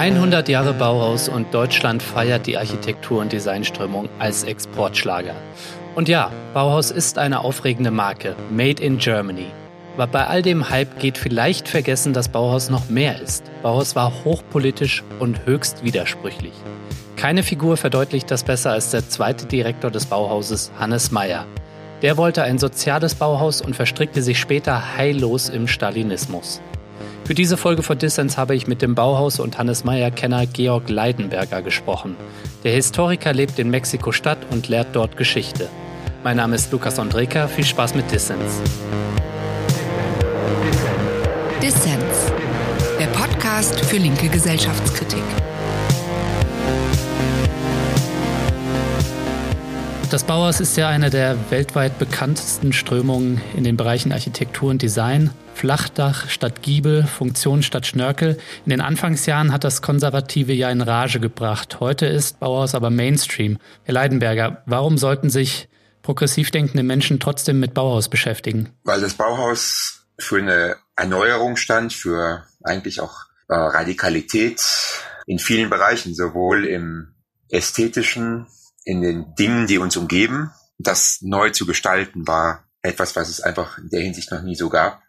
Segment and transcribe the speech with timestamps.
[0.00, 5.34] 100 Jahre Bauhaus und Deutschland feiert die Architektur- und Designströmung als Exportschlager.
[5.94, 9.48] Und ja, Bauhaus ist eine aufregende Marke, made in Germany.
[9.96, 13.44] Aber bei all dem Hype geht vielleicht vergessen, dass Bauhaus noch mehr ist.
[13.62, 16.54] Bauhaus war hochpolitisch und höchst widersprüchlich.
[17.16, 21.44] Keine Figur verdeutlicht das besser als der zweite Direktor des Bauhauses, Hannes Meyer.
[22.00, 26.62] Der wollte ein soziales Bauhaus und verstrickte sich später heillos im Stalinismus.
[27.30, 31.62] Für diese Folge von Dissens habe ich mit dem Bauhaus- und Hannes Meyer-Kenner Georg Leidenberger
[31.62, 32.16] gesprochen.
[32.64, 35.68] Der Historiker lebt in Mexiko-Stadt und lehrt dort Geschichte.
[36.24, 37.46] Mein Name ist Lukas Andreka.
[37.46, 38.60] Viel Spaß mit Dissens.
[41.62, 42.32] Dissens,
[42.98, 45.22] der Podcast für linke Gesellschaftskritik.
[50.10, 55.30] Das Bauhaus ist ja eine der weltweit bekanntesten Strömungen in den Bereichen Architektur und Design.
[55.60, 58.38] Flachdach statt Giebel, Funktion statt Schnörkel.
[58.64, 61.80] In den Anfangsjahren hat das Konservative ja in Rage gebracht.
[61.80, 63.58] Heute ist Bauhaus aber Mainstream.
[63.82, 65.68] Herr Leidenberger, warum sollten sich
[66.00, 68.70] progressiv denkende Menschen trotzdem mit Bauhaus beschäftigen?
[68.84, 74.64] Weil das Bauhaus für eine Erneuerung stand, für eigentlich auch äh, Radikalität
[75.26, 77.14] in vielen Bereichen, sowohl im
[77.50, 78.46] ästhetischen
[78.84, 80.52] in den Dingen, die uns umgeben.
[80.78, 84.70] Das neu zu gestalten war etwas, was es einfach in der Hinsicht noch nie so
[84.70, 85.02] gab.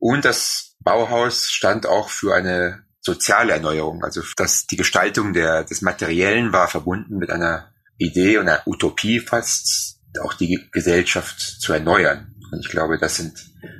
[0.00, 4.02] Und das Bauhaus stand auch für eine soziale Erneuerung.
[4.02, 9.20] Also dass die Gestaltung der, des Materiellen war verbunden mit einer Idee und einer Utopie
[9.20, 12.34] fast, auch die Gesellschaft zu erneuern.
[12.50, 13.32] Und ich glaube, das sind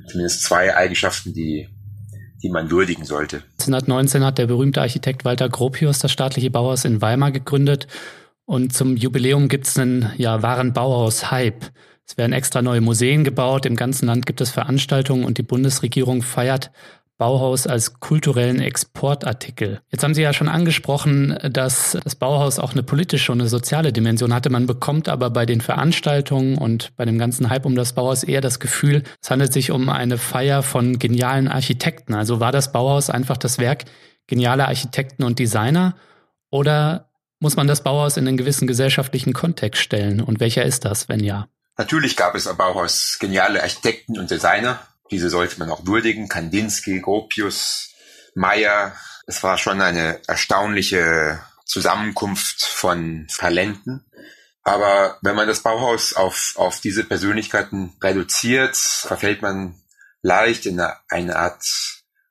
[0.09, 1.69] zumindest zwei Eigenschaften, die
[2.43, 3.43] die man würdigen sollte.
[3.59, 7.87] 1919 hat der berühmte Architekt Walter Gropius das staatliche Bauhaus in Weimar gegründet
[8.47, 11.67] und zum Jubiläum gibt es einen ja, wahren Bauhaus-Hype.
[12.11, 16.23] Es werden extra neue Museen gebaut, im ganzen Land gibt es Veranstaltungen und die Bundesregierung
[16.23, 16.73] feiert
[17.19, 19.81] Bauhaus als kulturellen Exportartikel.
[19.91, 23.93] Jetzt haben Sie ja schon angesprochen, dass das Bauhaus auch eine politische und eine soziale
[23.93, 24.51] Dimension hatte.
[24.51, 28.41] Man bekommt aber bei den Veranstaltungen und bei dem ganzen Hype um das Bauhaus eher
[28.41, 32.15] das Gefühl, es handelt sich um eine Feier von genialen Architekten.
[32.15, 33.85] Also war das Bauhaus einfach das Werk
[34.27, 35.95] genialer Architekten und Designer
[36.51, 40.21] oder muss man das Bauhaus in einen gewissen gesellschaftlichen Kontext stellen?
[40.21, 41.47] Und welcher ist das, wenn ja?
[41.81, 44.87] Natürlich gab es am Bauhaus geniale Architekten und Designer.
[45.11, 46.29] Diese sollte man auch würdigen.
[46.29, 47.95] Kandinsky, Gropius,
[48.35, 48.95] Meyer.
[49.27, 54.05] Es war schon eine erstaunliche Zusammenkunft von Talenten.
[54.63, 59.81] Aber wenn man das Bauhaus auf, auf diese Persönlichkeiten reduziert, verfällt man
[60.21, 61.65] leicht in eine, eine Art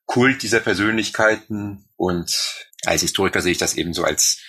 [0.06, 1.90] Kult dieser Persönlichkeiten.
[1.96, 4.42] Und als Historiker sehe ich das eben so als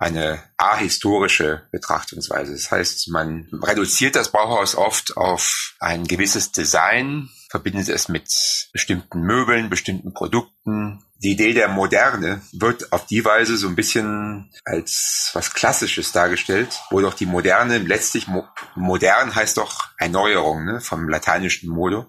[0.00, 2.52] eine ahistorische Betrachtungsweise.
[2.54, 8.26] Das heißt, man reduziert das Bauhaus oft auf ein gewisses Design, verbindet es mit
[8.72, 11.04] bestimmten Möbeln, bestimmten Produkten.
[11.22, 16.80] Die Idee der Moderne wird auf die Weise so ein bisschen als was Klassisches dargestellt,
[16.88, 18.44] wo doch die Moderne letztlich mo
[18.74, 22.06] modern heißt doch Erneuerung ne, vom lateinischen Modo.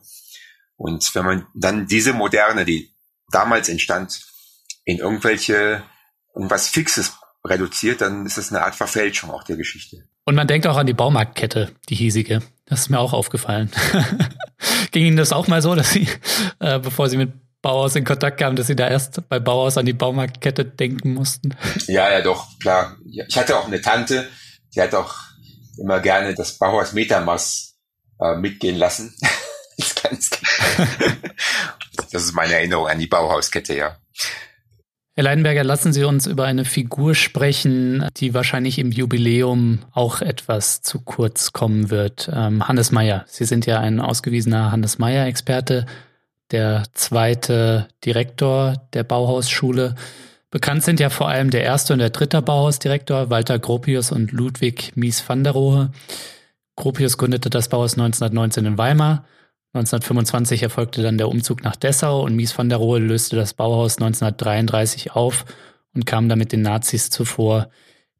[0.77, 2.95] Und wenn man dann diese Moderne, die
[3.31, 4.21] damals entstand,
[4.85, 5.83] in irgendwelche
[6.33, 7.11] irgendwas Fixes
[7.45, 10.03] reduziert, dann ist es eine Art Verfälschung auch der Geschichte.
[10.25, 12.41] Und man denkt auch an die Baumarktkette, die hiesige.
[12.65, 13.71] Das ist mir auch aufgefallen.
[14.91, 16.07] Ging Ihnen das auch mal so, dass Sie,
[16.59, 17.31] äh, bevor Sie mit
[17.61, 21.55] Bauhaus in Kontakt kamen, dass Sie da erst bei Bauhaus an die Baumarktkette denken mussten?
[21.87, 22.97] Ja, ja, doch, klar.
[23.05, 24.27] Ich hatte auch eine Tante,
[24.75, 25.15] die hat auch
[25.77, 27.75] immer gerne das Bauhaus Metamaß
[28.19, 29.15] äh, mitgehen lassen.
[32.11, 33.97] das ist meine Erinnerung an die Bauhauskette, ja.
[35.13, 40.81] Herr Leidenberger, lassen Sie uns über eine Figur sprechen, die wahrscheinlich im Jubiläum auch etwas
[40.83, 42.29] zu kurz kommen wird.
[42.33, 43.25] Ähm, Hannes Meyer.
[43.27, 45.85] Sie sind ja ein ausgewiesener Hannes Meyer-Experte,
[46.51, 49.95] der zweite Direktor der Bauhausschule.
[50.49, 54.95] Bekannt sind ja vor allem der erste und der dritte Bauhausdirektor, Walter Gropius und Ludwig
[54.95, 55.91] Mies van der Rohe.
[56.77, 59.25] Gropius gründete das Bauhaus 1919 in Weimar.
[59.73, 63.97] 1925 erfolgte dann der Umzug nach Dessau und Mies van der Rohe löste das Bauhaus
[63.97, 65.45] 1933 auf
[65.93, 67.69] und kam damit den Nazis zuvor,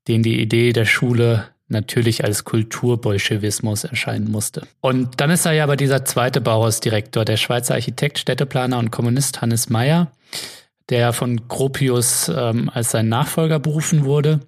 [0.07, 4.67] denen die Idee der Schule natürlich als Kulturbolschewismus erscheinen musste.
[4.81, 9.41] Und dann ist da ja aber dieser zweite Bauhausdirektor, der Schweizer Architekt, Städteplaner und Kommunist
[9.41, 10.11] Hannes Meyer,
[10.89, 14.41] der von Gropius ähm, als sein Nachfolger berufen wurde,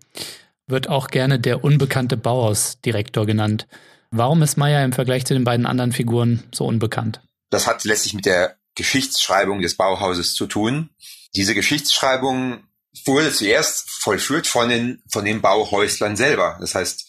[0.67, 3.67] wird auch gerne der unbekannte Bauhausdirektor genannt.
[4.15, 7.19] Warum ist Meyer im Vergleich zu den beiden anderen Figuren so unbekannt?
[7.49, 10.91] Das hat letztlich mit der Geschichtsschreibung des Bauhauses zu tun.
[11.35, 12.63] Diese Geschichtsschreibung
[13.05, 16.57] wurde zuerst vollführt von den, von den Bauhäuslern selber.
[16.59, 17.07] Das heißt,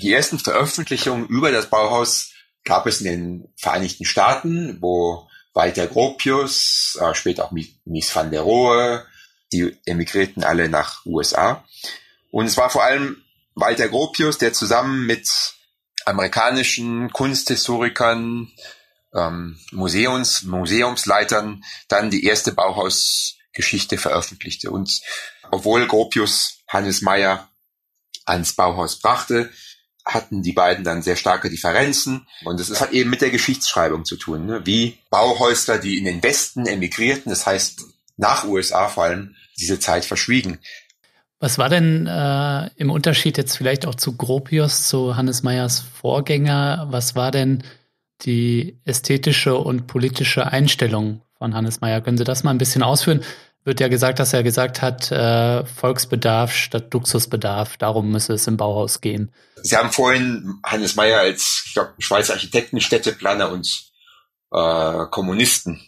[0.00, 2.30] die ersten Veröffentlichungen über das Bauhaus
[2.62, 8.42] gab es in den Vereinigten Staaten, wo Walter Gropius, äh, später auch Mies van der
[8.42, 9.04] Rohe,
[9.52, 11.64] Die emigrierten alle nach USA.
[12.30, 13.24] Und es war vor allem
[13.56, 15.28] Walter Gropius, der zusammen mit
[16.06, 18.52] amerikanischen Kunsthistorikern,
[19.14, 24.70] ähm, Museums, Museumsleitern dann die erste Bauhausgeschichte veröffentlichte.
[24.70, 25.00] Und
[25.50, 27.48] obwohl Gropius Hannes Meyer
[28.24, 29.50] ans Bauhaus brachte,
[30.04, 32.26] hatten die beiden dann sehr starke Differenzen.
[32.44, 34.66] Und es hat eben mit der Geschichtsschreibung zu tun, ne?
[34.66, 37.84] wie Bauhäusler, die in den Westen emigrierten, das heißt
[38.16, 40.60] nach USA vor allem, diese Zeit verschwiegen.
[41.44, 46.86] Was war denn äh, im Unterschied jetzt vielleicht auch zu Gropius, zu Hannes Meyers Vorgänger,
[46.88, 47.62] was war denn
[48.22, 52.00] die ästhetische und politische Einstellung von Hannes Meyer?
[52.00, 53.22] Können Sie das mal ein bisschen ausführen?
[53.62, 58.56] Wird ja gesagt, dass er gesagt hat, äh, Volksbedarf statt Luxusbedarf, darum müsse es im
[58.56, 59.30] Bauhaus gehen.
[59.56, 63.92] Sie haben vorhin Hannes Meyer als ich glaub, Schweizer Architekten, Städteplaner und
[64.50, 65.82] äh, Kommunisten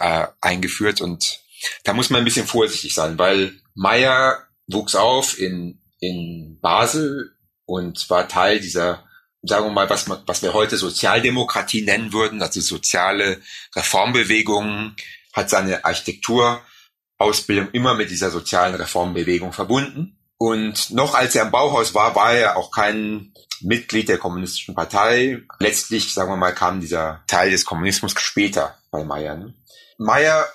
[0.00, 1.40] äh, eingeführt und
[1.84, 7.32] da muss man ein bisschen vorsichtig sein, weil Meyer wuchs auf in, in Basel
[7.64, 9.04] und war Teil dieser,
[9.42, 13.40] sagen wir mal, was, was wir heute Sozialdemokratie nennen würden, also soziale
[13.74, 14.94] Reformbewegung,
[15.32, 20.18] hat seine Architekturausbildung immer mit dieser sozialen Reformbewegung verbunden.
[20.36, 25.42] Und noch als er im Bauhaus war, war er auch kein Mitglied der Kommunistischen Partei.
[25.58, 29.36] Letztlich, sagen wir mal, kam dieser Teil des Kommunismus später bei Meyer.
[29.36, 29.54] Ne?
[29.98, 30.46] Meyer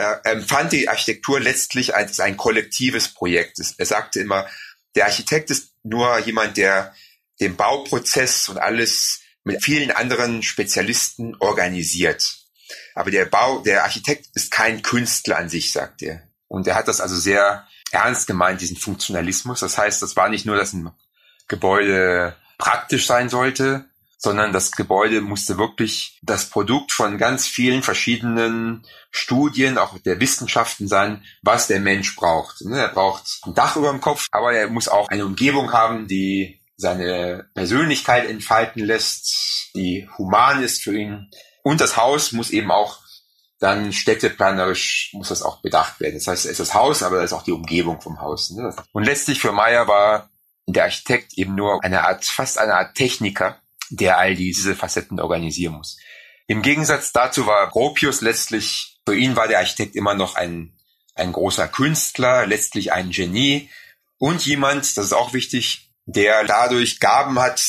[0.00, 3.58] er empfand die Architektur letztlich als ein kollektives Projekt.
[3.78, 4.46] Er sagte immer,
[4.94, 6.94] der Architekt ist nur jemand, der
[7.40, 12.36] den Bauprozess und alles mit vielen anderen Spezialisten organisiert.
[12.94, 16.22] Aber der Bau, der Architekt ist kein Künstler an sich, sagt er.
[16.48, 19.60] Und er hat das also sehr ernst gemeint, diesen Funktionalismus.
[19.60, 20.90] Das heißt, das war nicht nur, dass ein
[21.48, 23.89] Gebäude praktisch sein sollte,
[24.22, 30.88] sondern das Gebäude musste wirklich das Produkt von ganz vielen verschiedenen Studien, auch der Wissenschaften
[30.88, 32.60] sein, was der Mensch braucht.
[32.60, 36.06] Ne, er braucht ein Dach über dem Kopf, aber er muss auch eine Umgebung haben,
[36.06, 41.30] die seine Persönlichkeit entfalten lässt, die human ist für ihn.
[41.62, 43.00] Und das Haus muss eben auch
[43.58, 46.14] dann städteplanerisch muss das auch bedacht werden.
[46.14, 48.50] Das heißt, es ist das Haus, aber es ist auch die Umgebung vom Haus.
[48.52, 48.74] Ne?
[48.92, 50.30] Und letztlich für Meyer war
[50.66, 55.74] der Architekt eben nur eine Art, fast eine Art Techniker, der all diese Facetten organisieren
[55.74, 55.98] muss.
[56.46, 60.76] Im Gegensatz dazu war Gropius letztlich, für ihn war der Architekt immer noch ein,
[61.14, 63.70] ein großer Künstler, letztlich ein Genie
[64.18, 67.62] und jemand, das ist auch wichtig, der dadurch Gaben hat,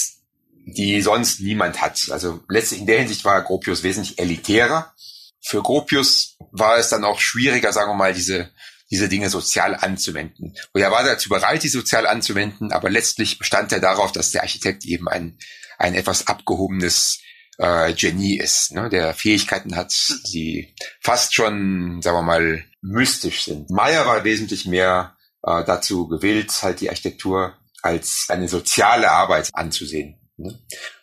[0.65, 2.09] die sonst niemand hat.
[2.11, 4.93] Also letztlich in der Hinsicht war Gropius wesentlich elitärer.
[5.41, 8.51] Für Gropius war es dann auch schwieriger, sagen wir mal, diese,
[8.89, 10.55] diese Dinge sozial anzuwenden.
[10.73, 14.43] Und er war dazu bereit, die sozial anzuwenden, aber letztlich bestand er darauf, dass der
[14.43, 15.37] Architekt eben ein,
[15.81, 17.19] ein etwas abgehobenes
[17.57, 19.93] äh, Genie ist, ne, der Fähigkeiten hat,
[20.33, 23.69] die fast schon, sagen wir mal, mystisch sind.
[23.69, 30.19] Meyer war wesentlich mehr äh, dazu gewillt, halt die Architektur als eine soziale Arbeit anzusehen.
[30.37, 30.59] Ne?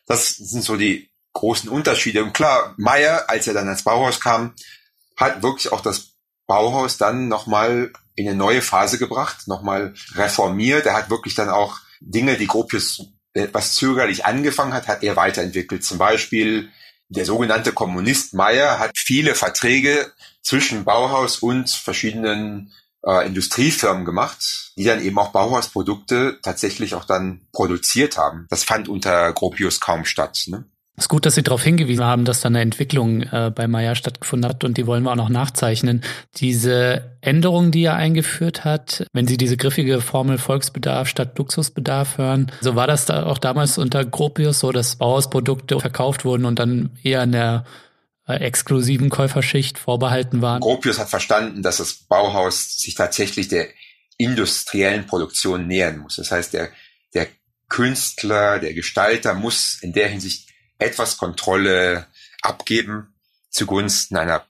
[0.07, 2.25] Das sind so die großen Unterschiede.
[2.25, 4.55] Und klar, Meyer, als er dann ans Bauhaus kam,
[5.17, 6.15] hat wirklich auch das
[6.47, 10.87] Bauhaus dann nochmal in eine neue Phase gebracht, nochmal reformiert.
[10.87, 13.05] Er hat wirklich dann auch Dinge, die Gropius
[13.44, 15.85] etwas zögerlich angefangen hat, hat er weiterentwickelt.
[15.85, 16.70] Zum Beispiel
[17.08, 20.12] der sogenannte Kommunist Meyer hat viele Verträge
[20.43, 22.73] zwischen Bauhaus und verschiedenen
[23.05, 28.47] äh, Industriefirmen gemacht, die dann eben auch Bauhausprodukte tatsächlich auch dann produziert haben.
[28.50, 30.45] Das fand unter Gropius kaum statt.
[30.49, 30.64] Ne?
[30.99, 33.95] Es ist gut, dass Sie darauf hingewiesen haben, dass da eine Entwicklung äh, bei Meyer
[33.95, 36.02] stattgefunden hat und die wollen wir auch noch nachzeichnen.
[36.38, 42.50] Diese Änderung, die er eingeführt hat, wenn Sie diese griffige Formel Volksbedarf statt Luxusbedarf hören,
[42.61, 46.90] so war das da auch damals unter Gropius so, dass Bauhausprodukte verkauft wurden und dann
[47.05, 47.64] eher in der
[48.26, 50.61] äh, exklusiven Käuferschicht vorbehalten waren.
[50.61, 53.69] Gropius hat verstanden, dass das Bauhaus sich tatsächlich der
[54.17, 56.17] industriellen Produktion nähern muss.
[56.17, 56.71] Das heißt, der,
[57.14, 57.28] der
[57.69, 60.48] Künstler, der Gestalter muss in der Hinsicht
[60.78, 62.06] etwas Kontrolle
[62.42, 63.14] abgeben
[63.50, 64.47] zugunsten einer,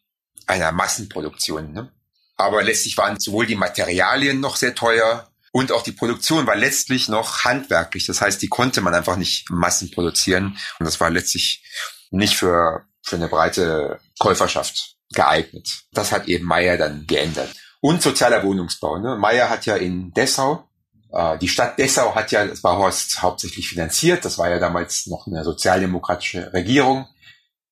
[0.46, 1.72] einer Massenproduktion.
[1.72, 1.90] Ne?
[2.36, 7.08] Aber letztlich waren sowohl die Materialien noch sehr teuer und auch die Produktion war letztlich
[7.08, 8.06] noch handwerklich.
[8.06, 10.58] Das heißt, die konnte man einfach nicht Massen produzieren.
[10.78, 11.64] Und das war letztlich
[12.10, 15.84] nicht für, für eine breite Käuferschaft geeignet.
[15.92, 17.54] Das hat eben Meyer dann geändert.
[17.80, 18.98] Und sozialer Wohnungsbau.
[18.98, 19.16] Ne?
[19.16, 20.67] Meyer hat ja in Dessau
[21.40, 24.24] die Stadt Dessau hat ja das Bauhaus hauptsächlich finanziert.
[24.24, 27.06] Das war ja damals noch eine sozialdemokratische Regierung.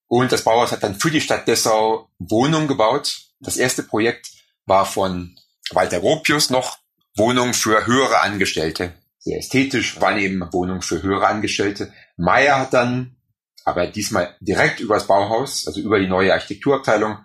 [0.08, 3.20] Und das Bauhaus hat dann für die Stadt Dessau Wohnungen gebaut.
[3.40, 4.30] Das erste Projekt
[4.64, 5.36] war von
[5.70, 6.78] Walter Gropius noch
[7.16, 8.94] Wohnungen für höhere Angestellte.
[9.18, 11.92] Sehr ästhetisch waren eben Wohnungen für höhere Angestellte.
[12.16, 13.16] Meyer hat dann,
[13.64, 17.18] aber diesmal direkt über das Bauhaus, also über die neue Architekturabteilung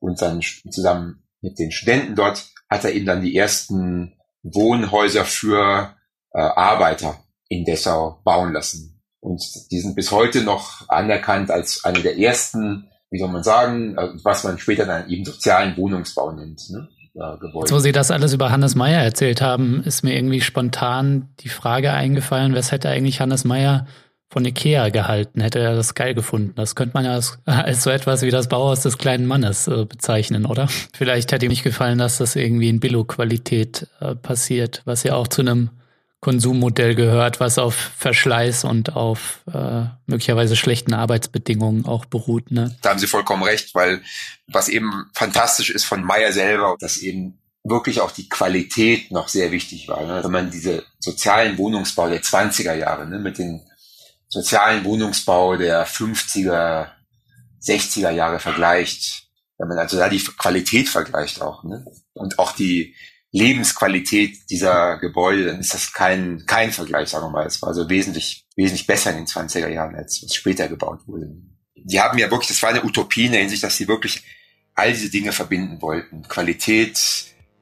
[0.00, 5.94] und dann zusammen mit den Studenten dort hat er eben dann die ersten Wohnhäuser für
[6.32, 7.16] äh, Arbeiter
[7.48, 9.02] in Dessau bauen lassen.
[9.20, 13.96] Und die sind bis heute noch anerkannt als eine der ersten, wie soll man sagen,
[13.96, 16.60] äh, was man später dann eben sozialen Wohnungsbau nennt.
[16.70, 16.88] Ne?
[17.14, 17.68] Ja, Gebäude.
[17.68, 21.92] So Sie das alles über Hannes Meyer erzählt haben, ist mir irgendwie spontan die Frage
[21.92, 23.86] eingefallen, was hätte eigentlich Hannes Meyer
[24.34, 25.40] von Ikea gehalten?
[25.40, 26.54] Hätte er das geil gefunden?
[26.56, 29.84] Das könnte man ja als, als so etwas wie das Bauhaus des kleinen Mannes äh,
[29.84, 30.68] bezeichnen, oder?
[30.92, 35.28] Vielleicht hätte ihm nicht gefallen, dass das irgendwie in Billo-Qualität äh, passiert, was ja auch
[35.28, 35.70] zu einem
[36.20, 42.50] Konsummodell gehört, was auf Verschleiß und auf äh, möglicherweise schlechten Arbeitsbedingungen auch beruht.
[42.50, 42.76] Ne?
[42.82, 44.00] Da haben Sie vollkommen recht, weil
[44.48, 49.52] was eben fantastisch ist von Meyer selber, dass eben wirklich auch die Qualität noch sehr
[49.52, 50.04] wichtig war.
[50.04, 50.24] Ne?
[50.24, 53.60] Wenn man diese sozialen Wohnungsbau der 20er Jahre ne, mit den
[54.28, 56.88] sozialen Wohnungsbau der 50er,
[57.62, 59.28] 60er Jahre vergleicht,
[59.58, 61.84] wenn man also da die Qualität vergleicht auch, ne?
[62.14, 62.94] und auch die
[63.34, 67.46] Lebensqualität dieser Gebäude, dann ist das kein, kein Vergleich, sagen wir mal.
[67.46, 71.34] Es war also wesentlich, wesentlich besser in den 20er Jahren, als was später gebaut wurde.
[71.74, 74.22] Die haben ja wirklich, das war eine Utopie in der Hinsicht, dass sie wirklich
[74.74, 76.22] all diese Dinge verbinden wollten.
[76.28, 76.96] Qualität,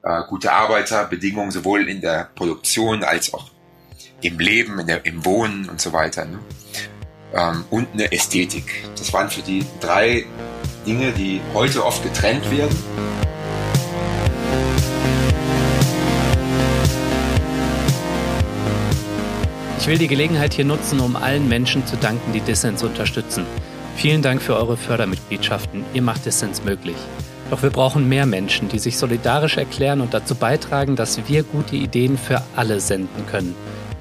[0.02, 3.50] äh, gute Arbeiterbedingungen, sowohl in der Produktion als auch
[4.22, 6.24] im Leben, in der, im Wohnen und so weiter.
[6.24, 6.38] Ne?
[7.34, 8.84] Ähm, und eine Ästhetik.
[8.96, 10.24] Das waren für die drei
[10.86, 12.76] Dinge, die heute oft getrennt werden.
[19.78, 23.44] Ich will die Gelegenheit hier nutzen, um allen Menschen zu danken, die Dissens unterstützen.
[23.96, 25.84] Vielen Dank für eure Fördermitgliedschaften.
[25.92, 26.96] Ihr macht Dissens möglich.
[27.50, 31.76] Doch wir brauchen mehr Menschen, die sich solidarisch erklären und dazu beitragen, dass wir gute
[31.76, 33.54] Ideen für alle senden können.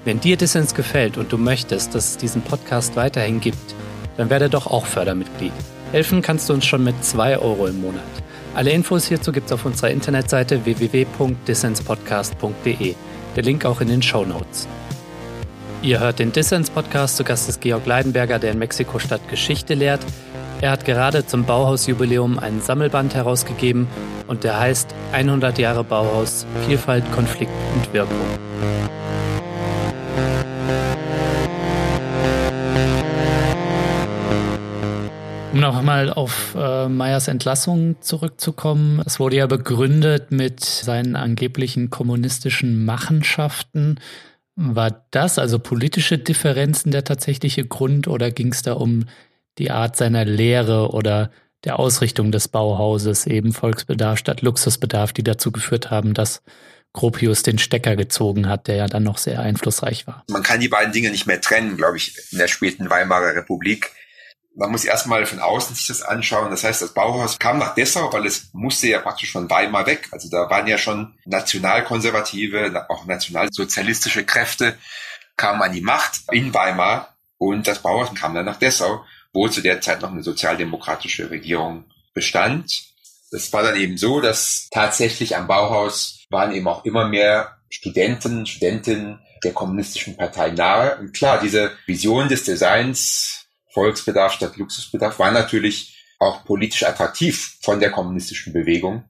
[0.03, 3.75] Wenn dir Dissens gefällt und du möchtest, dass es diesen Podcast weiterhin gibt,
[4.17, 5.51] dann werde doch auch Fördermitglied.
[5.91, 8.01] Helfen kannst du uns schon mit 2 Euro im Monat.
[8.55, 12.95] Alle Infos hierzu gibt es auf unserer Internetseite www.dissenspodcast.de.
[13.35, 14.67] Der Link auch in den Show Notes.
[15.83, 17.17] Ihr hört den Dissens-Podcast.
[17.17, 20.01] Zu Gast ist Georg Leidenberger, der in Mexiko-Stadt Geschichte lehrt.
[20.61, 23.85] Er hat gerade zum Bauhausjubiläum einen Sammelband herausgegeben
[24.27, 28.17] und der heißt 100 Jahre Bauhaus, Vielfalt, Konflikt und Wirkung.
[35.53, 39.01] Um nochmal auf äh, Meyers Entlassung zurückzukommen.
[39.05, 43.99] Es wurde ja begründet mit seinen angeblichen kommunistischen Machenschaften.
[44.55, 49.05] War das also politische Differenzen der tatsächliche Grund oder ging es da um
[49.57, 51.31] die Art seiner Lehre oder
[51.65, 56.41] der Ausrichtung des Bauhauses, eben Volksbedarf statt Luxusbedarf, die dazu geführt haben, dass
[56.93, 60.23] Gropius den Stecker gezogen hat, der ja dann noch sehr einflussreich war.
[60.29, 63.91] Man kann die beiden Dinge nicht mehr trennen, glaube ich, in der späten Weimarer Republik
[64.55, 66.51] man muss erstmal von außen sich das anschauen.
[66.51, 70.09] Das heißt, das Bauhaus kam nach Dessau, weil es musste ja praktisch von Weimar weg.
[70.11, 74.77] Also da waren ja schon nationalkonservative, auch nationalsozialistische Kräfte
[75.37, 79.03] kamen an die Macht in Weimar und das Bauhaus kam dann nach Dessau,
[79.33, 82.83] wo zu der Zeit noch eine sozialdemokratische Regierung bestand.
[83.31, 88.45] Das war dann eben so, dass tatsächlich am Bauhaus waren eben auch immer mehr Studenten,
[88.45, 90.97] Studentinnen der kommunistischen Partei nahe.
[90.97, 93.40] Und klar, diese Vision des Designs
[93.73, 99.03] Volksbedarf statt Luxusbedarf, war natürlich auch politisch attraktiv von der kommunistischen Bewegung.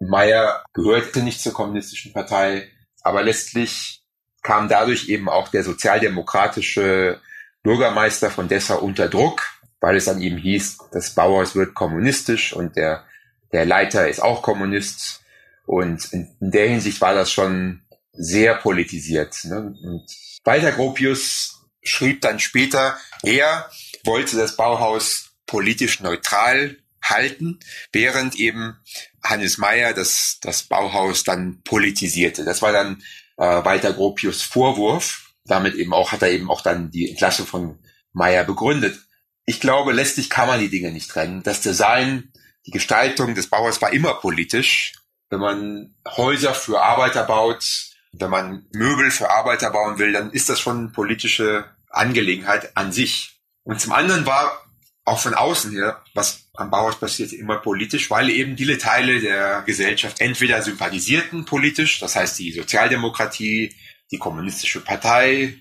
[0.00, 2.68] Meyer gehörte nicht zur kommunistischen Partei,
[3.02, 4.02] aber letztlich
[4.42, 7.20] kam dadurch eben auch der sozialdemokratische
[7.62, 9.42] Bürgermeister von Dessau unter Druck,
[9.80, 13.04] weil es dann eben hieß, das Bauhaus wird kommunistisch und der,
[13.52, 15.22] der Leiter ist auch Kommunist.
[15.66, 19.44] Und in, in der Hinsicht war das schon sehr politisiert.
[19.44, 19.74] Ne?
[19.82, 20.06] Und
[20.44, 23.70] Walter Gropius schrieb dann später, er
[24.04, 27.58] wollte das Bauhaus politisch neutral halten,
[27.92, 28.76] während eben
[29.22, 32.44] Hannes Meyer das, das Bauhaus dann politisierte.
[32.44, 33.02] Das war dann
[33.36, 35.26] äh, Walter Gropius Vorwurf.
[35.44, 37.78] Damit eben auch hat er eben auch dann die Entlassung von
[38.12, 38.98] Meyer begründet.
[39.46, 41.42] Ich glaube, letztlich kann man die Dinge nicht trennen.
[41.42, 42.32] Das Design,
[42.66, 44.92] die Gestaltung des Bauhaus war immer politisch.
[45.30, 50.48] Wenn man Häuser für Arbeiter baut, wenn man Möbel für Arbeiter bauen will, dann ist
[50.48, 53.40] das schon politische Angelegenheit an sich.
[53.62, 54.60] Und zum anderen war
[55.04, 59.62] auch von außen her, was am Bauhaus passierte, immer politisch, weil eben viele Teile der
[59.62, 63.74] Gesellschaft entweder sympathisierten politisch, das heißt die Sozialdemokratie,
[64.10, 65.56] die kommunistische Partei,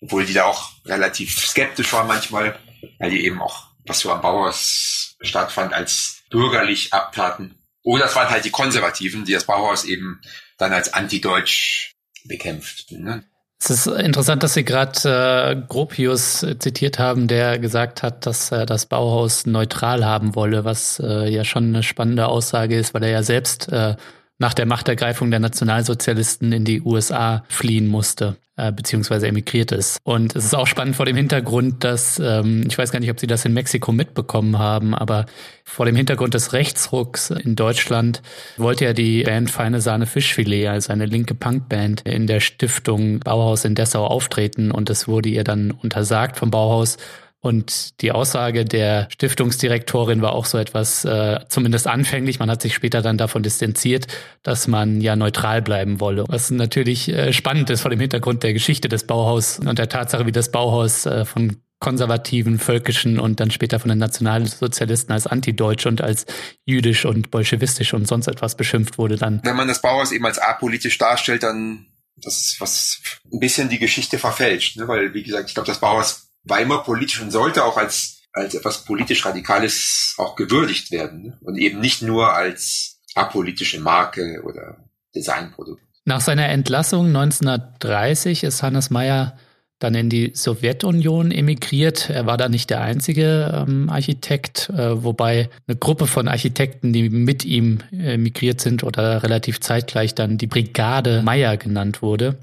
[0.00, 2.58] obwohl die da auch relativ skeptisch war manchmal,
[2.98, 7.58] weil die eben auch, was so am Bauhaus stattfand, als bürgerlich abtaten.
[7.82, 10.20] Oder es waren halt die Konservativen, die das Bauhaus eben
[10.58, 11.93] dann als antideutsch
[12.24, 12.92] bekämpft.
[12.92, 13.24] Ne?
[13.60, 18.66] Es ist interessant, dass Sie gerade äh, Gropius zitiert haben, der gesagt hat, dass er
[18.66, 23.10] das Bauhaus neutral haben wolle, was äh, ja schon eine spannende Aussage ist, weil er
[23.10, 23.96] ja selbst äh,
[24.38, 29.98] nach der Machtergreifung der Nationalsozialisten in die USA fliehen musste äh, beziehungsweise emigriert ist.
[30.04, 33.18] Und es ist auch spannend vor dem Hintergrund, dass, ähm, ich weiß gar nicht, ob
[33.18, 35.26] Sie das in Mexiko mitbekommen haben, aber
[35.64, 38.22] vor dem Hintergrund des Rechtsrucks in Deutschland
[38.56, 43.64] wollte ja die Band Feine Sahne Fischfilet, also eine linke Punkband, in der Stiftung Bauhaus
[43.64, 46.96] in Dessau auftreten und es wurde ihr dann untersagt vom Bauhaus
[47.44, 52.72] und die Aussage der Stiftungsdirektorin war auch so etwas, äh, zumindest anfänglich, man hat sich
[52.72, 54.06] später dann davon distanziert,
[54.42, 56.24] dass man ja neutral bleiben wolle.
[56.26, 60.24] Was natürlich äh, spannend ist vor dem Hintergrund der Geschichte des Bauhaus und der Tatsache,
[60.24, 65.84] wie das Bauhaus äh, von konservativen, völkischen und dann später von den Nationalsozialisten als antideutsch
[65.84, 66.24] und als
[66.64, 69.42] jüdisch und bolschewistisch und sonst etwas beschimpft wurde dann.
[69.44, 73.78] Wenn man das Bauhaus eben als apolitisch darstellt, dann das ist was ein bisschen die
[73.78, 74.88] Geschichte verfälscht, ne?
[74.88, 78.54] weil wie gesagt, ich glaube, das Bauhaus war immer politisch und sollte auch als, als
[78.54, 81.38] etwas politisch Radikales auch gewürdigt werden ne?
[81.42, 84.76] und eben nicht nur als apolitische Marke oder
[85.14, 85.82] Designprodukt.
[86.04, 89.38] Nach seiner Entlassung 1930 ist Hannes Meyer
[89.78, 92.08] dann in die Sowjetunion emigriert.
[92.08, 97.10] Er war da nicht der einzige ähm, Architekt, äh, wobei eine Gruppe von Architekten, die
[97.10, 102.38] mit ihm emigriert sind oder relativ zeitgleich dann die Brigade Meyer genannt wurde.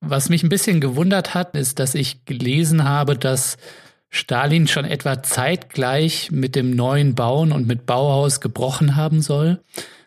[0.00, 3.58] Was mich ein bisschen gewundert hat, ist, dass ich gelesen habe, dass
[4.08, 9.60] Stalin schon etwa zeitgleich mit dem neuen Bauen und mit Bauhaus gebrochen haben soll.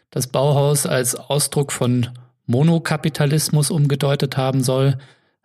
[0.10, 2.10] Das Bauhaus als Ausdruck von
[2.46, 4.98] Monokapitalismus umgedeutet haben soll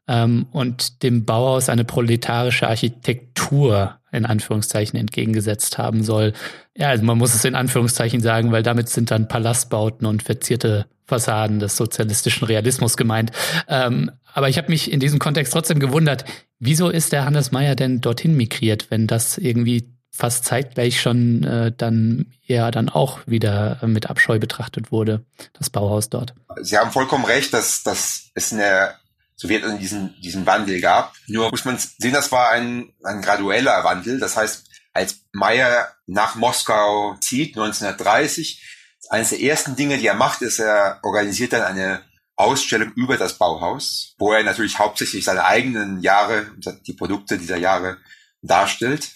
[0.09, 6.33] ähm, und dem Bauhaus eine proletarische Architektur in Anführungszeichen entgegengesetzt haben soll.
[6.77, 10.87] Ja, also man muss es in Anführungszeichen sagen, weil damit sind dann Palastbauten und verzierte
[11.07, 13.33] Fassaden des sozialistischen Realismus gemeint.
[13.69, 16.25] Ähm, aber ich habe mich in diesem Kontext trotzdem gewundert,
[16.59, 21.73] wieso ist der Hannes Meyer denn dorthin migriert, wenn das irgendwie fast zeitgleich schon äh,
[21.77, 26.35] dann eher dann auch wieder mit Abscheu betrachtet wurde, das Bauhaus dort.
[26.61, 28.99] Sie haben vollkommen recht, dass, dass es in der
[29.37, 31.15] Sowjetunion diesen, diesen Wandel gab.
[31.29, 34.19] Nur muss man sehen, das war ein, ein gradueller Wandel.
[34.19, 38.61] Das heißt, als Meyer nach Moskau zieht, 1930,
[39.11, 42.03] eines der ersten Dinge, die er macht, ist, er organisiert dann eine
[42.39, 46.47] Ausstellung über das Bauhaus, wo er natürlich hauptsächlich seine eigenen Jahre,
[46.87, 47.99] die Produkte dieser Jahre
[48.43, 49.11] darstellt.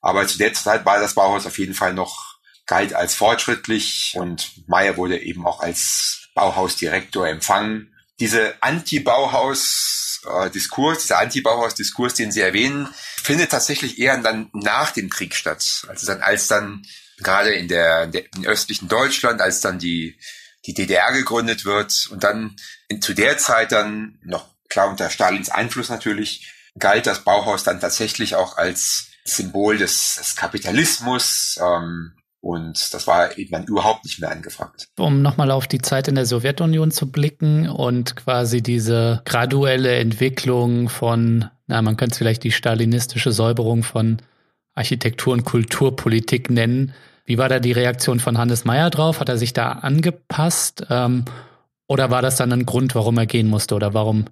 [0.00, 4.52] Aber zu der Zeit war das Bauhaus auf jeden Fall noch galt als fortschrittlich und
[4.68, 7.92] Meyer wurde eben auch als Bauhausdirektor empfangen.
[8.20, 12.88] Diese Anti-Bauhaus-Diskurs, dieser Anti-Bauhaus-Diskurs, den Sie erwähnen,
[13.20, 15.86] findet tatsächlich eher dann nach dem Krieg statt.
[15.88, 16.86] Also dann, als dann
[17.18, 20.16] gerade in der, in der in östlichen Deutschland, als dann die,
[20.66, 22.56] die DDR gegründet wird und dann
[22.88, 27.80] in, zu der Zeit dann noch klar unter Stalins Einfluss natürlich galt das Bauhaus dann
[27.80, 34.18] tatsächlich auch als Symbol des, des Kapitalismus ähm, und das war eben dann überhaupt nicht
[34.18, 34.88] mehr angefragt.
[34.98, 40.88] Um nochmal auf die Zeit in der Sowjetunion zu blicken und quasi diese graduelle Entwicklung
[40.88, 44.22] von, na, man könnte es vielleicht die stalinistische Säuberung von
[44.74, 46.94] Architektur und Kulturpolitik nennen,
[47.30, 49.20] wie war da die Reaktion von Hannes Meyer drauf?
[49.20, 50.84] Hat er sich da angepasst?
[50.90, 51.26] Ähm,
[51.86, 53.76] oder war das dann ein Grund, warum er gehen musste?
[53.76, 54.24] Oder warum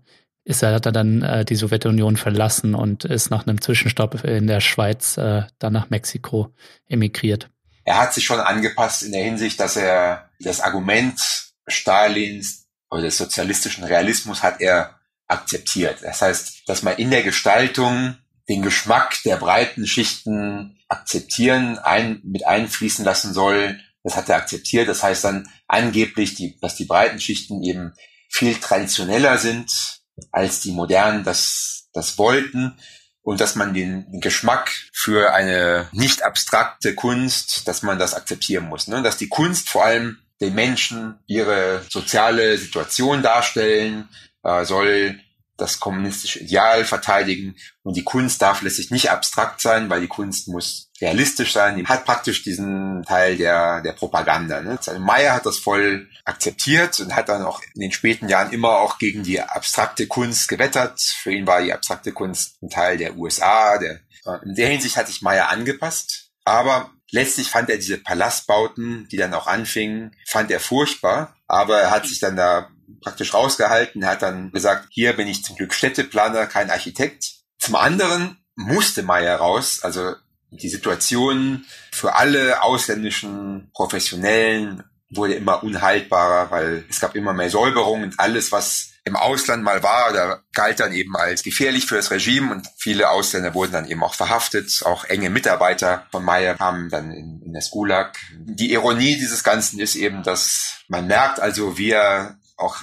[0.42, 4.48] ist er, hat er dann äh, die Sowjetunion verlassen und ist nach einem Zwischenstopp in
[4.48, 6.52] der Schweiz äh, dann nach Mexiko
[6.88, 7.48] emigriert?
[7.84, 11.20] Er hat sich schon angepasst in der Hinsicht, dass er das Argument
[11.68, 15.98] Stalins oder des sozialistischen Realismus hat er akzeptiert.
[16.02, 18.16] Das heißt, dass man in der Gestaltung
[18.48, 23.78] den Geschmack der breiten Schichten akzeptieren, ein, mit einfließen lassen soll.
[24.02, 24.88] Das hat er akzeptiert.
[24.88, 27.92] Das heißt dann angeblich, die, dass die breiten Schichten eben
[28.30, 30.00] viel traditioneller sind,
[30.32, 32.78] als die modernen das, das wollten.
[33.22, 38.88] Und dass man den, Geschmack für eine nicht abstrakte Kunst, dass man das akzeptieren muss.
[38.88, 39.02] Ne?
[39.02, 44.08] Dass die Kunst vor allem den Menschen ihre soziale Situation darstellen
[44.44, 45.20] äh, soll,
[45.58, 50.46] das kommunistische Ideal verteidigen und die Kunst darf letztlich nicht abstrakt sein, weil die Kunst
[50.46, 51.76] muss realistisch sein.
[51.76, 54.60] Die hat praktisch diesen Teil der, der Propaganda.
[54.62, 54.78] Ne?
[54.78, 58.78] Also Meyer hat das voll akzeptiert und hat dann auch in den späten Jahren immer
[58.78, 61.00] auch gegen die abstrakte Kunst gewettert.
[61.00, 63.78] Für ihn war die abstrakte Kunst ein Teil der USA.
[63.78, 64.00] Der,
[64.44, 66.30] in der Hinsicht hat sich Meyer angepasst.
[66.44, 71.36] Aber letztlich fand er diese Palastbauten, die dann auch anfingen, fand er furchtbar.
[71.48, 72.70] Aber er hat sich dann da
[73.02, 74.02] praktisch rausgehalten.
[74.02, 77.32] Er hat dann gesagt, hier bin ich zum Glück Städteplaner, kein Architekt.
[77.58, 80.14] Zum anderen musste Meyer raus, also
[80.50, 88.04] die Situation für alle ausländischen Professionellen wurde immer unhaltbarer, weil es gab immer mehr Säuberungen
[88.04, 92.10] und alles, was im Ausland mal war, da galt dann eben als gefährlich für das
[92.10, 94.82] Regime und viele Ausländer wurden dann eben auch verhaftet.
[94.84, 98.18] Auch enge Mitarbeiter von Meyer kamen dann in, in das Gulag.
[98.32, 102.76] Die Ironie dieses Ganzen ist eben, dass man merkt also, wie er auch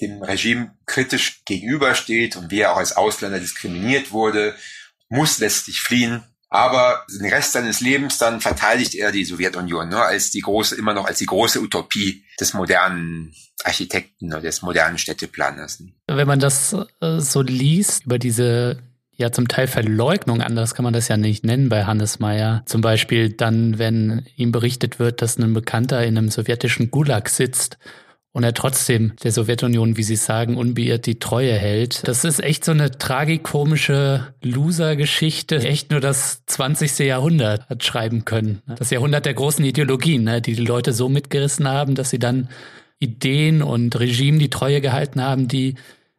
[0.00, 4.54] dem Regime kritisch gegenübersteht und wie er auch als Ausländer diskriminiert wurde,
[5.08, 6.22] muss letztlich fliehen.
[6.48, 10.94] Aber den Rest seines Lebens dann verteidigt er die Sowjetunion ne, als die große, immer
[10.94, 13.34] noch als die große Utopie des modernen
[13.64, 15.82] Architekten oder des modernen Städteplaners.
[16.06, 18.78] Wenn man das äh, so liest über diese
[19.16, 22.62] ja zum Teil Verleugnung, anders kann man das ja nicht nennen bei Hannes Meyer.
[22.66, 27.78] Zum Beispiel dann, wenn ihm berichtet wird, dass ein Bekannter in einem sowjetischen Gulag sitzt
[28.36, 32.06] und er trotzdem der Sowjetunion, wie Sie sagen, unbeirrt die Treue hält.
[32.06, 36.98] Das ist echt so eine tragikomische Loser-Geschichte, echt nur das 20.
[36.98, 38.60] Jahrhundert hat schreiben können.
[38.66, 42.50] Das Jahrhundert der großen Ideologien, ne, die die Leute so mitgerissen haben, dass sie dann
[42.98, 45.76] Ideen und Regime die Treue gehalten haben, die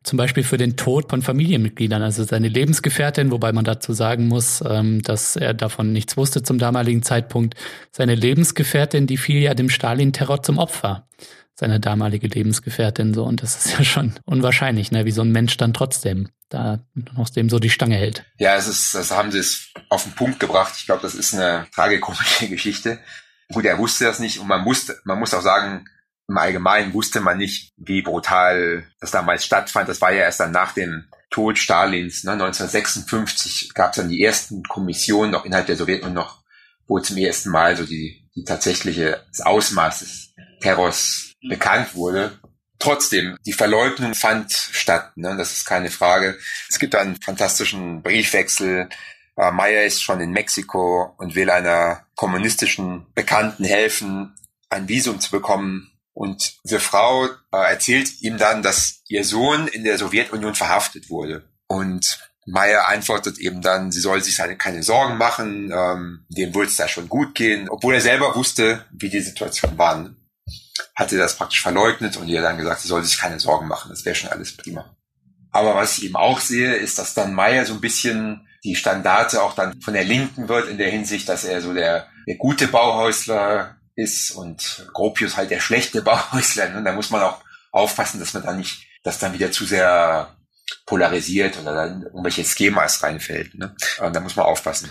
[0.08, 4.64] zum Beispiel für den Tod von Familienmitgliedern, also seine Lebensgefährtin, wobei man dazu sagen muss,
[4.68, 7.56] ähm, dass er davon nichts wusste zum damaligen Zeitpunkt,
[7.92, 11.08] seine Lebensgefährtin, die fiel ja dem Stalin-Terror zum Opfer
[11.60, 13.24] seine damalige Lebensgefährtin so.
[13.24, 16.80] Und das ist ja schon unwahrscheinlich, ne, wie so ein Mensch dann trotzdem da
[17.16, 18.24] aus dem so die Stange hält.
[18.38, 20.74] Ja, es ist, das haben sie es auf den Punkt gebracht.
[20.78, 23.00] Ich glaube, das ist eine tragikomische Geschichte.
[23.52, 25.86] Gut, er wusste das nicht und man musste, man muss auch sagen,
[26.28, 29.88] im Allgemeinen wusste man nicht, wie brutal das damals stattfand.
[29.88, 32.24] Das war ja erst dann nach dem Tod Stalins.
[32.24, 32.34] Ne?
[32.34, 36.44] 1956 gab es dann die ersten Kommissionen noch innerhalb der Sowjetunion noch,
[36.86, 42.40] wo zum ersten Mal so die, die tatsächliche das Ausmaß des Terrors bekannt wurde.
[42.80, 45.36] Trotzdem, die Verleugnung fand statt, ne?
[45.38, 46.38] das ist keine Frage.
[46.70, 48.90] Es gibt einen fantastischen Briefwechsel.
[49.36, 54.36] Äh, Meyer ist schon in Mexiko und will einer kommunistischen Bekannten helfen,
[54.70, 55.92] ein Visum zu bekommen.
[56.18, 61.48] Und diese Frau äh, erzählt ihm dann, dass ihr Sohn in der Sowjetunion verhaftet wurde.
[61.68, 66.76] Und Meyer antwortet eben dann, sie soll sich keine Sorgen machen, ähm, dem würde es
[66.76, 70.10] da schon gut gehen, obwohl er selber wusste, wie die Situation war
[70.96, 74.04] hatte das praktisch verleugnet und ihr dann gesagt, sie soll sich keine Sorgen machen, das
[74.04, 74.98] wäre schon alles prima.
[75.52, 79.44] Aber was ich eben auch sehe, ist, dass dann Meyer so ein bisschen die Standarte
[79.44, 82.68] auch dann von der Linken wird in der Hinsicht, dass er so der, der gute
[82.68, 86.70] Bauhäusler ist und Gropius halt der schlechte Bauhäusler.
[86.70, 86.84] Ne?
[86.84, 90.36] da muss man auch aufpassen, dass man dann nicht, dass dann wieder zu sehr
[90.86, 93.56] polarisiert oder dann irgendwelche Schemas reinfällt.
[93.56, 93.76] Ne?
[94.00, 94.90] Und da muss man aufpassen.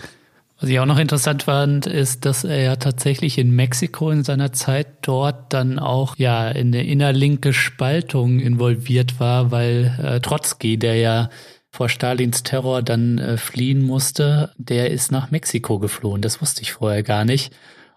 [0.59, 4.53] Was ich auch noch interessant fand, ist, dass er ja tatsächlich in Mexiko in seiner
[4.53, 10.97] Zeit dort dann auch ja in eine innerlinke Spaltung involviert war, weil äh, Trotzki, der
[10.97, 11.29] ja
[11.71, 16.23] vor Stalins Terror dann äh, fliehen musste, der ist nach Mexiko geflohen.
[16.23, 17.53] Das wusste ich vorher gar nicht.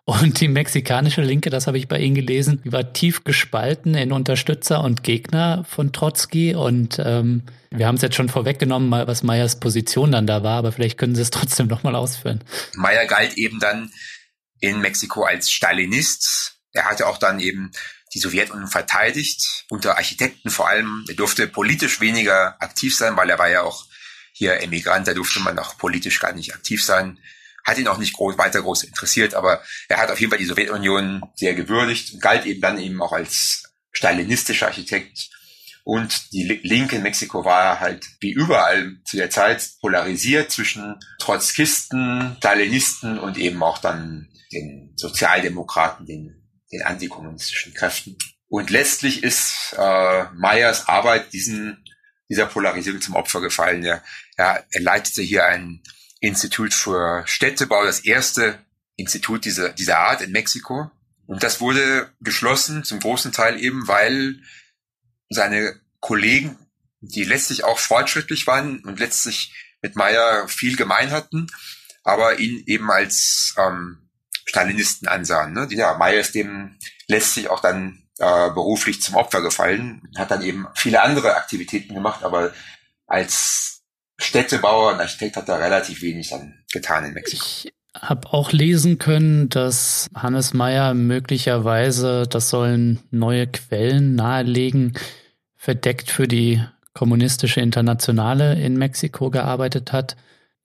[0.10, 4.84] Und die mexikanische Linke, das habe ich bei Ihnen gelesen, war tief gespalten in Unterstützer
[4.84, 6.56] und Gegner von Trotzki.
[6.56, 10.72] Und ähm, wir haben es jetzt schon vorweggenommen, was Meyers Position dann da war, aber
[10.72, 12.44] vielleicht können Sie es trotzdem nochmal ausführen.
[12.74, 13.92] Meyer galt eben dann
[14.60, 16.56] in Mexiko als Stalinist.
[16.74, 17.72] Er hatte auch dann eben
[18.16, 21.06] die Sowjetunion verteidigt, unter Architekten vor allem.
[21.08, 23.86] Er durfte politisch weniger aktiv sein, weil er war ja auch
[24.34, 27.20] hier Emigrant, da durfte man auch politisch gar nicht aktiv sein
[27.70, 30.46] hat ihn auch nicht groß, weiter groß interessiert, aber er hat auf jeden Fall die
[30.46, 35.30] Sowjetunion sehr gewürdigt und galt eben dann eben auch als stalinistischer Architekt.
[35.84, 42.36] Und die Linke in Mexiko war halt wie überall zu der Zeit polarisiert zwischen Trotzkisten,
[42.38, 48.18] Stalinisten und eben auch dann den Sozialdemokraten, den, den antikommunistischen Kräften.
[48.48, 51.84] Und letztlich ist äh, Meyers Arbeit diesen,
[52.30, 53.84] dieser Polarisierung zum Opfer gefallen.
[53.84, 54.04] Er,
[54.38, 55.82] er, leitete hier ein
[56.20, 58.60] Institut für Städtebau, das erste
[58.96, 60.92] Institut dieser, dieser Art in Mexiko.
[61.26, 64.42] Und das wurde geschlossen, zum großen Teil eben, weil
[65.30, 66.58] seine Kollegen,
[67.02, 71.48] die letztlich auch fortschrittlich waren und letztlich mit Meyer viel gemein hatten,
[72.04, 74.10] aber ihn eben als ähm,
[74.46, 75.54] Stalinisten ansahen.
[75.54, 75.68] Ne?
[75.72, 76.78] Ja, Meyer ist dem
[77.08, 82.24] letztlich auch dann äh, beruflich zum Opfer gefallen, hat dann eben viele andere Aktivitäten gemacht,
[82.24, 82.54] aber
[83.08, 83.79] als
[84.20, 87.44] Städtebauer und Architekt hat da relativ wenig dann getan in Mexiko.
[87.44, 94.98] Ich habe auch lesen können, dass Hannes Meyer möglicherweise, das sollen neue Quellen nahelegen,
[95.56, 100.18] verdeckt für die kommunistische Internationale in Mexiko gearbeitet hat.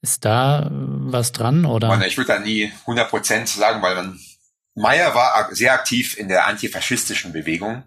[0.02, 2.04] Ist da was dran oder?
[2.06, 4.20] Ich würde da nie 100 Prozent sagen, weil man
[4.74, 7.84] Meyer war sehr aktiv in der antifaschistischen Bewegung.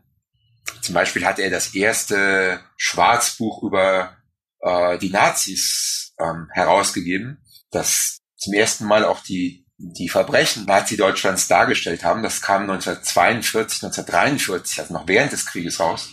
[0.82, 4.17] Zum Beispiel hatte er das erste Schwarzbuch über
[4.62, 12.04] äh, die Nazis ähm, herausgegeben, das zum ersten Mal auch die die Verbrechen Nazi-Deutschlands dargestellt
[12.04, 12.24] haben.
[12.24, 16.10] Das kam 1942, 1943, also noch während des Krieges raus.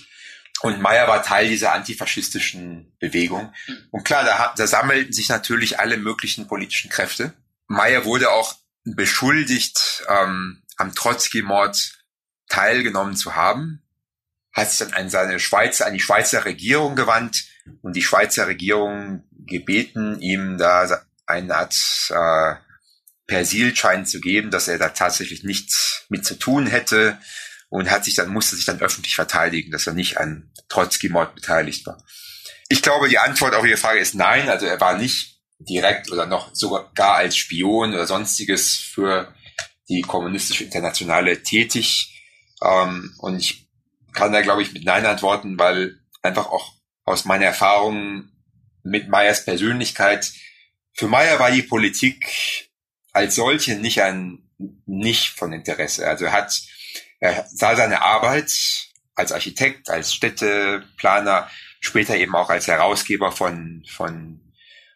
[0.60, 3.52] Und Meyer war Teil dieser antifaschistischen Bewegung.
[3.90, 7.34] Und klar, da, da sammelten sich natürlich alle möglichen politischen Kräfte.
[7.66, 8.54] Meyer wurde auch
[8.84, 11.98] beschuldigt, ähm, am Trotzki-Mord
[12.48, 13.82] teilgenommen zu haben,
[14.52, 17.44] hat sich dann an seine Schweizer, an die Schweizer Regierung gewandt
[17.82, 21.74] und die Schweizer Regierung gebeten, ihm da eine Art
[22.10, 22.54] äh,
[23.26, 27.18] Persilschein zu geben, dass er da tatsächlich nichts mit zu tun hätte
[27.70, 31.86] und hat sich dann, musste sich dann öffentlich verteidigen, dass er nicht an Trotzki-Mord beteiligt
[31.86, 32.04] war.
[32.68, 36.26] Ich glaube, die Antwort auf Ihre Frage ist nein, also er war nicht direkt oder
[36.26, 39.34] noch sogar gar als Spion oder sonstiges für
[39.88, 42.22] die kommunistische Internationale tätig.
[42.62, 43.68] Ähm, und ich
[44.12, 46.72] kann da, glaube ich, mit Nein antworten, weil einfach auch
[47.04, 48.30] aus meiner Erfahrung
[48.82, 50.32] mit Meyers Persönlichkeit,
[50.94, 52.70] für Meyer war die Politik
[53.12, 54.48] als solche nicht ein,
[54.86, 56.06] nicht von Interesse.
[56.06, 56.60] Also er hat,
[57.18, 58.52] er sah seine Arbeit
[59.16, 64.52] als Architekt, als Städteplaner, später eben auch als Herausgeber von, von,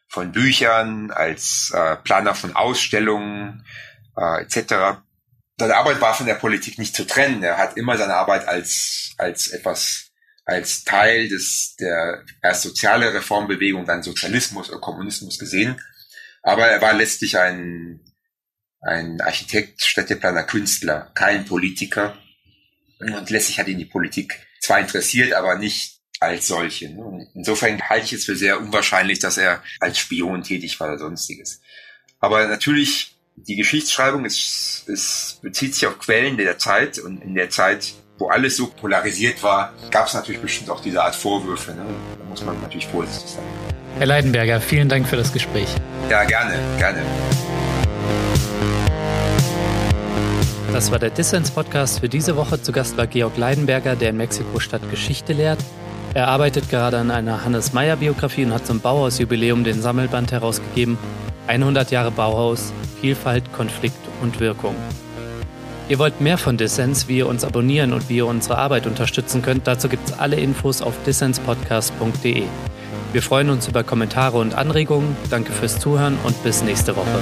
[0.09, 3.65] von Büchern, als äh, Planer von Ausstellungen
[4.17, 5.01] äh, etc.
[5.59, 7.43] Seine Arbeit war von der Politik nicht zu trennen.
[7.43, 10.08] Er hat immer seine Arbeit als, als etwas
[10.49, 15.79] als Teil des der erst soziale Reformbewegung, dann Sozialismus oder Kommunismus gesehen.
[16.43, 18.01] Aber er war letztlich ein
[18.81, 22.17] ein Architekt, Städteplaner, Künstler, kein Politiker.
[23.01, 26.89] Und letztlich hat ihn die Politik zwar interessiert, aber nicht als solche.
[26.91, 27.29] Ne?
[27.35, 31.61] Insofern halte ich es für sehr unwahrscheinlich, dass er als Spion tätig war oder sonstiges.
[32.21, 37.51] Aber natürlich, die Geschichtsschreibung ist, ist, bezieht sich auf Quellen der Zeit und in der
[37.51, 41.71] Zeit, wo alles so polarisiert war, gab es natürlich bestimmt auch diese Art Vorwürfe.
[41.73, 41.83] Ne?
[42.19, 43.45] Da muss man natürlich vorsichtig sein.
[43.97, 45.69] Herr Leidenberger, vielen Dank für das Gespräch.
[46.11, 47.03] Ja, gerne, gerne.
[50.73, 52.61] Das war der Dissens-Podcast für diese Woche.
[52.61, 55.59] Zu Gast war Georg Leidenberger, der in Mexiko-Stadt Geschichte lehrt.
[56.15, 60.99] Er arbeitet gerade an einer Hannes Meyer-Biografie und hat zum Bauhaus-Jubiläum den Sammelband herausgegeben.
[61.47, 64.75] 100 Jahre Bauhaus, Vielfalt, Konflikt und Wirkung.
[65.89, 69.41] Ihr wollt mehr von Dissens, wie ihr uns abonnieren und wie ihr unsere Arbeit unterstützen
[69.41, 72.43] könnt, dazu gibt es alle Infos auf dissenspodcast.de.
[73.13, 75.17] Wir freuen uns über Kommentare und Anregungen.
[75.31, 77.19] Danke fürs Zuhören und bis nächste Woche.